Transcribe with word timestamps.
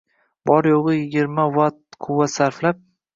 –bor-yo‘g‘i 0.49 0.95
yigirma 0.95 1.45
vatt 1.57 1.77
quvvat 2.07 2.33
sarflab 2.37 2.81